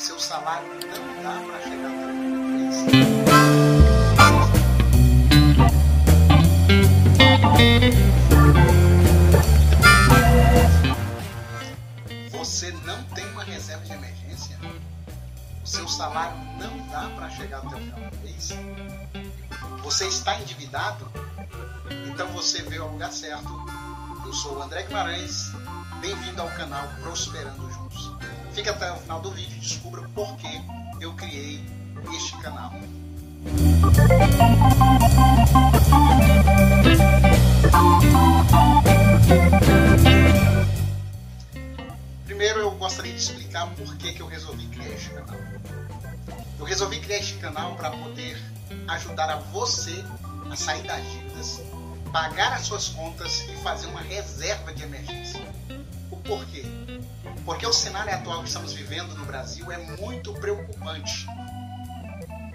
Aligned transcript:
seu 0.00 0.18
salário 0.18 0.66
não 0.66 1.22
dá 1.22 1.38
para 1.46 1.60
chegar 1.60 1.90
até 1.90 2.06
o. 2.06 2.10
Você 12.30 12.72
não 12.86 13.04
tem 13.14 13.30
uma 13.32 13.44
reserva 13.44 13.84
de 13.84 13.92
emergência? 13.92 14.58
O 15.62 15.66
seu 15.66 15.86
salário 15.86 16.38
não 16.58 16.88
dá 16.88 17.10
para 17.14 17.28
chegar 17.28 17.58
até 17.58 17.76
o 17.76 17.78
final 17.78 18.00
do 18.10 18.16
mês? 18.20 18.48
Você 19.82 20.08
está 20.08 20.40
endividado? 20.40 21.06
Então 22.06 22.26
você 22.28 22.62
veio 22.62 22.84
ao 22.84 22.88
lugar 22.88 23.12
certo. 23.12 23.54
Eu 24.24 24.32
sou 24.32 24.56
o 24.56 24.62
André 24.62 24.84
Guimarães. 24.84 25.52
Bem-vindo 26.00 26.40
ao 26.40 26.48
canal 26.52 26.88
Prosperando 27.02 27.70
Juntos. 27.70 28.09
Fique 28.52 28.68
até 28.68 28.92
o 28.92 28.96
final 28.96 29.20
do 29.20 29.30
vídeo 29.30 29.56
e 29.56 29.60
descubra 29.60 30.02
por 30.14 30.36
que 30.36 30.60
eu 31.00 31.12
criei 31.14 31.64
este 32.14 32.36
canal. 32.38 32.72
Primeiro 42.26 42.60
eu 42.60 42.70
gostaria 42.72 43.12
de 43.12 43.18
explicar 43.18 43.68
por 43.68 43.96
que, 43.96 44.12
que 44.12 44.20
eu 44.20 44.26
resolvi 44.26 44.66
criar 44.66 44.90
este 44.90 45.10
canal. 45.10 45.36
Eu 46.58 46.64
resolvi 46.64 47.00
criar 47.00 47.18
este 47.18 47.34
canal 47.38 47.76
para 47.76 47.90
poder 47.90 48.36
ajudar 48.88 49.30
a 49.30 49.36
você 49.36 50.04
a 50.50 50.56
sair 50.56 50.82
das 50.82 51.02
dívidas, 51.12 51.62
pagar 52.12 52.52
as 52.52 52.62
suas 52.62 52.88
contas 52.88 53.44
e 53.48 53.56
fazer 53.62 53.86
uma 53.86 54.00
reserva 54.00 54.72
de 54.74 54.82
emergência. 54.82 55.40
O 56.10 56.16
porquê? 56.16 56.64
Porque 57.44 57.66
o 57.66 57.72
cenário 57.72 58.14
atual 58.14 58.42
que 58.42 58.48
estamos 58.48 58.72
vivendo 58.72 59.14
no 59.16 59.24
Brasil 59.24 59.70
é 59.70 59.78
muito 59.96 60.32
preocupante. 60.34 61.26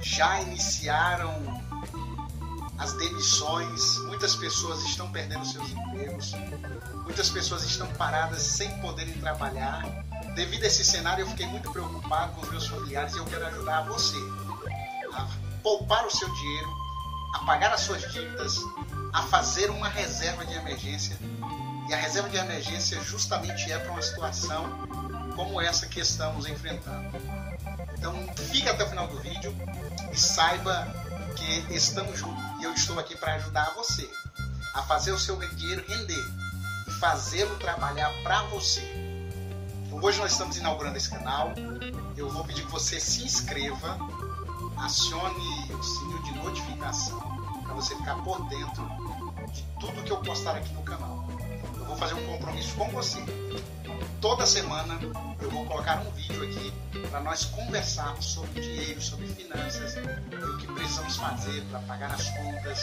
Já 0.00 0.40
iniciaram 0.40 1.32
as 2.78 2.92
demissões, 2.94 3.98
muitas 3.98 4.34
pessoas 4.34 4.82
estão 4.82 5.10
perdendo 5.12 5.44
seus 5.46 5.70
empregos, 5.70 6.32
muitas 7.04 7.30
pessoas 7.30 7.62
estão 7.64 7.86
paradas 7.94 8.42
sem 8.42 8.68
poderem 8.80 9.14
trabalhar. 9.14 9.82
Devido 10.34 10.64
a 10.64 10.66
esse 10.66 10.84
cenário, 10.84 11.22
eu 11.22 11.28
fiquei 11.28 11.46
muito 11.46 11.70
preocupado 11.70 12.32
com 12.32 12.40
os 12.40 12.50
meus 12.50 12.66
familiares 12.66 13.14
e 13.14 13.18
eu 13.18 13.24
quero 13.26 13.46
ajudar 13.46 13.82
você 13.82 14.16
a 15.14 15.28
poupar 15.62 16.04
o 16.06 16.10
seu 16.10 16.28
dinheiro, 16.34 16.68
a 17.34 17.38
pagar 17.44 17.72
as 17.72 17.82
suas 17.82 18.02
dívidas, 18.12 18.58
a 19.12 19.22
fazer 19.22 19.70
uma 19.70 19.88
reserva 19.88 20.44
de 20.44 20.54
emergência. 20.54 21.16
E 21.88 21.94
a 21.94 21.96
reserva 21.96 22.28
de 22.28 22.36
emergência 22.36 23.00
justamente 23.02 23.70
é 23.70 23.78
para 23.78 23.92
uma 23.92 24.02
situação 24.02 24.88
como 25.34 25.60
essa 25.60 25.86
que 25.86 26.00
estamos 26.00 26.46
enfrentando. 26.46 27.10
Então, 27.98 28.14
fique 28.50 28.68
até 28.68 28.84
o 28.84 28.88
final 28.88 29.06
do 29.08 29.18
vídeo 29.20 29.54
e 30.12 30.18
saiba 30.18 30.86
que 31.36 31.74
estamos 31.74 32.18
juntos 32.18 32.42
e 32.60 32.64
eu 32.64 32.72
estou 32.72 32.98
aqui 32.98 33.16
para 33.16 33.34
ajudar 33.34 33.72
você 33.74 34.08
a 34.74 34.82
fazer 34.82 35.12
o 35.12 35.18
seu 35.18 35.36
dinheiro 35.56 35.84
render 35.88 36.24
e 36.86 36.90
fazê-lo 36.92 37.56
trabalhar 37.58 38.10
para 38.22 38.42
você. 38.44 38.82
Então, 39.86 40.02
hoje 40.02 40.18
nós 40.18 40.32
estamos 40.32 40.56
inaugurando 40.56 40.96
esse 40.96 41.10
canal. 41.10 41.52
Eu 42.16 42.30
vou 42.30 42.44
pedir 42.44 42.64
que 42.64 42.70
você 42.70 43.00
se 43.00 43.24
inscreva, 43.24 43.98
acione 44.78 45.72
o 45.72 45.82
sininho 45.82 46.22
de 46.22 46.32
notificação 46.38 47.20
para 47.62 47.74
você 47.74 47.96
ficar 47.96 48.16
por 48.22 48.48
dentro 48.48 48.82
de 49.52 49.62
tudo 49.80 50.02
que 50.04 50.10
eu 50.10 50.18
postar 50.18 50.56
aqui 50.56 50.72
no 50.74 50.82
canal. 50.82 51.11
Vou 51.92 51.98
fazer 51.98 52.14
um 52.14 52.26
compromisso 52.26 52.74
com 52.74 52.88
você. 52.88 53.18
Toda 54.18 54.46
semana 54.46 54.98
eu 55.42 55.50
vou 55.50 55.66
colocar 55.66 56.00
um 56.00 56.10
vídeo 56.12 56.42
aqui 56.42 56.72
para 57.10 57.20
nós 57.20 57.44
conversarmos 57.44 58.24
sobre 58.24 58.62
dinheiro, 58.62 59.02
sobre 59.02 59.26
finanças 59.28 59.96
o 59.98 60.56
que 60.56 60.66
precisamos 60.68 61.16
fazer 61.16 61.62
para 61.66 61.80
pagar 61.80 62.14
as 62.14 62.30
contas, 62.30 62.80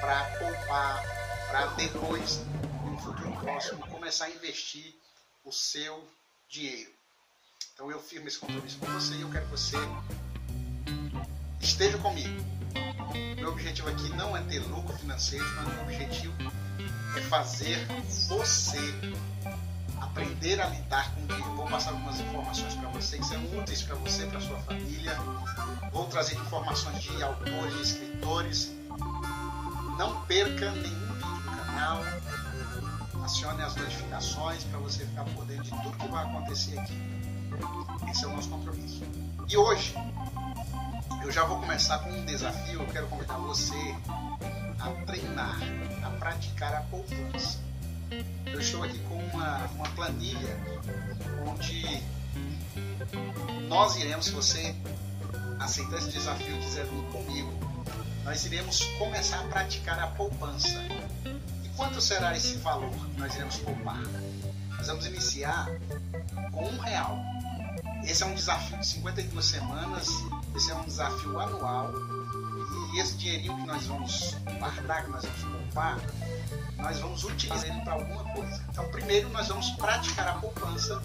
para 0.00 0.24
poupar, 0.40 1.04
para 1.46 1.66
depois, 1.76 2.40
no 2.84 2.98
futuro 2.98 3.30
próximo, 3.36 3.86
começar 3.86 4.24
a 4.24 4.30
investir 4.30 4.92
o 5.44 5.52
seu 5.52 6.04
dinheiro. 6.48 6.90
Então 7.74 7.92
eu 7.92 8.02
firmo 8.02 8.26
esse 8.26 8.40
compromisso 8.40 8.78
com 8.78 8.86
você 8.86 9.14
e 9.14 9.20
eu 9.20 9.30
quero 9.30 9.44
que 9.44 9.52
você 9.52 9.76
esteja 11.60 11.96
comigo. 11.98 12.44
Meu 13.36 13.50
objetivo 13.50 13.88
aqui 13.88 14.08
não 14.16 14.36
é 14.36 14.42
ter 14.42 14.58
lucro 14.66 14.98
financeiro, 14.98 15.46
mas 15.54 15.72
meu 15.72 15.82
objetivo 15.84 16.65
é 17.18 17.22
fazer 17.22 17.86
você 18.28 18.94
aprender 20.00 20.60
a 20.60 20.68
lidar 20.68 21.14
com 21.14 21.22
o 21.22 21.26
dinheiro. 21.26 21.56
Vou 21.56 21.66
passar 21.66 21.90
algumas 21.90 22.20
informações 22.20 22.74
para 22.74 22.88
você 22.90 23.18
que 23.18 23.26
são 23.26 23.42
úteis 23.58 23.82
para 23.82 23.96
você, 23.96 24.26
para 24.26 24.40
sua 24.40 24.58
família. 24.60 25.16
Vou 25.92 26.06
trazer 26.06 26.34
informações 26.36 27.02
de 27.02 27.22
autores, 27.22 27.90
escritores. 27.90 28.72
Não 29.98 30.20
perca 30.26 30.70
nenhum 30.72 31.12
vídeo 31.14 31.42
do 31.42 31.64
canal. 31.64 32.00
Acione 33.24 33.62
as 33.62 33.74
notificações 33.74 34.64
para 34.64 34.78
você 34.78 35.04
ficar 35.04 35.24
por 35.24 35.44
dentro 35.46 35.64
de 35.64 35.82
tudo 35.82 35.96
que 35.96 36.08
vai 36.08 36.24
acontecer 36.24 36.78
aqui. 36.78 37.15
Esse 38.10 38.24
é 38.24 38.28
o 38.28 38.30
nosso 38.30 38.48
compromisso. 38.48 39.02
E 39.48 39.56
hoje 39.56 39.94
eu 41.22 41.32
já 41.32 41.44
vou 41.44 41.58
começar 41.60 41.98
com 41.98 42.10
um 42.10 42.24
desafio. 42.24 42.80
Eu 42.80 42.86
quero 42.86 43.06
convidar 43.08 43.36
você 43.38 43.94
a 44.78 44.90
treinar, 45.04 45.58
a 46.04 46.10
praticar 46.10 46.74
a 46.74 46.80
poupança. 46.82 47.58
Eu 48.46 48.60
estou 48.60 48.84
aqui 48.84 48.98
com 49.00 49.16
uma, 49.16 49.58
uma 49.74 49.88
planilha 49.90 50.56
onde 51.46 52.02
nós 53.68 53.96
iremos, 53.96 54.26
se 54.26 54.32
você 54.32 54.74
aceitar 55.58 55.98
esse 55.98 56.10
desafio 56.10 56.58
quiser 56.60 56.86
vir 56.86 57.02
comigo, 57.10 57.52
nós 58.24 58.44
iremos 58.44 58.84
começar 58.98 59.40
a 59.40 59.44
praticar 59.44 59.98
a 59.98 60.06
poupança. 60.08 60.82
E 61.64 61.68
quanto 61.76 62.00
será 62.00 62.36
esse 62.36 62.56
valor 62.58 62.90
que 62.90 63.20
nós 63.20 63.34
iremos 63.34 63.56
poupar? 63.58 64.00
Nós 64.76 64.86
vamos 64.86 65.06
iniciar 65.06 65.66
com. 66.52 66.70
Esse 68.06 68.22
é 68.22 68.26
um 68.26 68.34
desafio 68.34 68.78
de 68.78 68.86
52 68.86 69.44
semanas, 69.44 70.08
esse 70.54 70.70
é 70.70 70.74
um 70.74 70.84
desafio 70.84 71.38
anual. 71.40 71.92
E 72.94 73.00
esse 73.00 73.16
dinheirinho 73.16 73.56
que 73.56 73.66
nós 73.66 73.86
vamos 73.86 74.36
guardar, 74.58 75.04
que 75.04 75.10
nós 75.10 75.24
vamos 75.24 75.42
poupar, 75.42 75.98
nós 76.76 76.98
vamos 77.00 77.24
utilizar 77.24 77.68
ele 77.68 77.80
para 77.80 77.94
alguma 77.94 78.24
coisa. 78.32 78.64
Então, 78.70 78.88
primeiro, 78.90 79.28
nós 79.30 79.48
vamos 79.48 79.70
praticar 79.70 80.28
a 80.28 80.32
poupança 80.34 81.02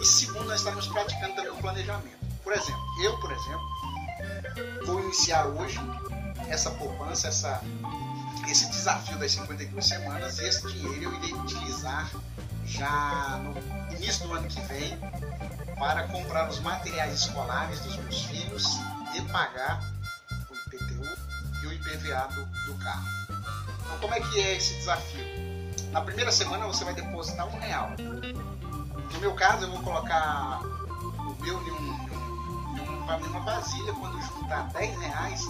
e 0.00 0.04
segundo, 0.04 0.44
nós 0.44 0.58
estaremos 0.58 0.88
praticando 0.88 1.34
também 1.34 1.52
o 1.52 1.56
planejamento. 1.56 2.24
Por 2.42 2.52
exemplo, 2.52 2.84
eu, 3.02 3.16
por 3.18 3.32
exemplo, 3.32 4.84
vou 4.86 5.00
iniciar 5.04 5.46
hoje 5.46 5.78
essa 6.48 6.70
poupança, 6.72 7.28
essa, 7.28 7.62
esse 8.48 8.68
desafio 8.70 9.16
das 9.18 9.32
52 9.32 9.86
semanas 9.86 10.38
e 10.38 10.44
esse 10.44 10.66
dinheiro 10.72 11.04
eu 11.04 11.14
irei 11.14 11.32
utilizar 11.32 12.10
já 12.66 13.40
no 13.42 13.96
início 13.96 14.23
ano 14.44 14.50
que 14.50 14.60
vem 14.62 14.98
para 15.78 16.06
comprar 16.08 16.48
os 16.48 16.60
materiais 16.60 17.20
escolares 17.20 17.80
dos 17.80 17.96
meus 17.96 18.22
filhos 18.24 18.64
e 19.14 19.22
pagar 19.32 19.80
o 20.50 20.54
IPTU 20.54 21.04
e 21.62 21.66
o 21.66 21.72
IPVA 21.72 22.28
do, 22.28 22.44
do 22.66 22.78
carro. 22.78 23.06
Então, 23.28 23.98
como 24.00 24.14
é 24.14 24.20
que 24.20 24.40
é 24.40 24.56
esse 24.56 24.74
desafio? 24.74 25.24
Na 25.90 26.00
primeira 26.00 26.30
semana 26.30 26.66
você 26.66 26.84
vai 26.84 26.94
depositar 26.94 27.46
um 27.46 27.58
real. 27.58 27.90
No 29.12 29.20
meu 29.20 29.34
caso, 29.34 29.64
eu 29.64 29.70
vou 29.70 29.82
colocar 29.82 30.60
o 30.62 31.36
meu 31.40 31.62
em, 31.66 31.70
um, 31.70 32.08
em 33.12 33.26
uma 33.28 33.40
vasilha. 33.40 33.92
Quando 33.92 34.20
juntar 34.22 34.68
10 34.72 34.98
reais, 35.00 35.42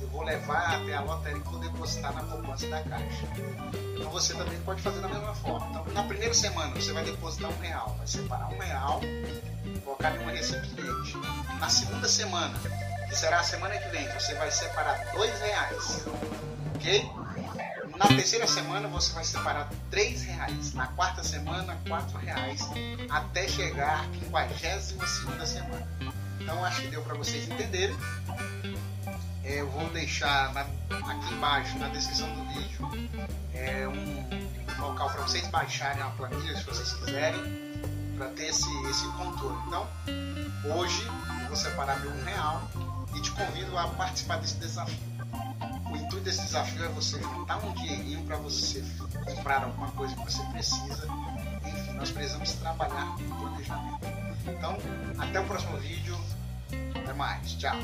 eu 0.00 0.08
vou 0.08 0.22
levar 0.22 0.76
até 0.76 0.94
a 0.94 1.00
lotérica 1.00 1.48
e 1.48 1.52
vou 1.52 1.60
depositar 1.60 2.12
na 2.14 2.22
poupança 2.22 2.68
da 2.68 2.82
caixa. 2.82 3.26
Então 3.94 4.10
você 4.10 4.34
também 4.34 4.58
pode 4.60 4.82
fazer 4.82 5.00
da 5.00 5.08
mesma 5.08 5.34
forma. 5.34 5.66
Então, 5.70 5.84
na 5.92 6.02
primeira 6.04 6.34
semana 6.34 6.74
você 6.74 6.92
vai 6.92 7.04
depositar 7.04 7.50
um 7.50 7.58
real, 7.58 7.94
vai 7.96 8.06
separar 8.06 8.48
um 8.48 8.58
real, 8.58 9.00
colocar 9.84 10.14
em 10.14 10.18
uma 10.20 10.32
recipiente. 10.32 11.16
Na 11.58 11.68
segunda 11.68 12.08
semana, 12.08 12.54
que 13.08 13.16
será 13.16 13.40
a 13.40 13.44
semana 13.44 13.76
que 13.78 13.88
vem, 13.88 14.06
você 14.12 14.34
vai 14.34 14.50
separar 14.50 14.98
dois 15.12 15.40
reais, 15.40 16.04
ok? 16.74 17.10
Na 17.98 18.06
terceira 18.06 18.46
semana 18.46 18.86
você 18.86 19.12
vai 19.12 19.24
separar 19.24 19.68
três 19.90 20.22
reais. 20.22 20.72
Na 20.72 20.86
quarta 20.86 21.24
semana, 21.24 21.76
quatro 21.88 22.16
reais, 22.18 22.60
até 23.10 23.48
chegar 23.48 24.04
à 24.04 24.14
52 24.14 25.10
segunda 25.10 25.44
semana. 25.44 25.88
Então 26.48 26.64
acho 26.64 26.80
que 26.80 26.88
deu 26.88 27.02
para 27.02 27.14
vocês 27.14 27.46
entenderem. 27.46 27.94
É, 29.44 29.60
eu 29.60 29.68
vou 29.68 29.86
deixar 29.90 30.50
na, 30.54 30.62
aqui 30.62 31.34
embaixo 31.34 31.78
na 31.78 31.88
descrição 31.88 32.26
do 32.34 32.42
vídeo 32.54 32.88
é, 33.52 33.86
um 33.86 34.80
local 34.80 35.10
para 35.10 35.22
vocês 35.24 35.46
baixarem 35.48 36.02
a 36.02 36.06
planilha 36.06 36.56
se 36.56 36.64
vocês 36.64 36.90
quiserem 36.94 37.38
para 38.16 38.28
ter 38.30 38.46
esse, 38.46 38.66
esse 38.88 39.06
controle. 39.08 39.58
Então, 39.66 39.86
hoje 40.74 41.06
eu 41.42 41.48
vou 41.48 41.56
separar 41.56 42.00
meu 42.00 42.12
um 42.12 42.24
real 42.24 42.66
e 43.14 43.20
te 43.20 43.30
convido 43.32 43.76
a 43.76 43.86
participar 43.88 44.38
desse 44.38 44.54
desafio. 44.54 44.96
O 45.90 45.96
intuito 45.96 46.24
desse 46.24 46.40
desafio 46.40 46.82
é 46.82 46.88
você 46.88 47.20
juntar 47.20 47.62
um 47.62 47.74
dinheirinho 47.74 48.24
para 48.24 48.38
você 48.38 48.82
comprar 49.26 49.64
alguma 49.64 49.90
coisa 49.90 50.16
que 50.16 50.32
você 50.32 50.42
precisa, 50.44 51.06
enfim, 51.62 51.92
Nós 51.92 52.10
precisamos 52.10 52.52
trabalhar 52.52 53.06
com 53.18 53.36
planejamento. 53.36 54.06
Então, 54.46 54.78
até 55.18 55.40
o 55.40 55.44
próximo 55.44 55.76
vídeo. 55.76 56.16
Mais. 57.18 57.58
Tchau. 57.58 57.74